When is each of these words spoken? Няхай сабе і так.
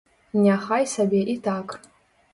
Няхай 0.45 0.87
сабе 0.93 1.21
і 1.35 1.39
так. 1.49 1.79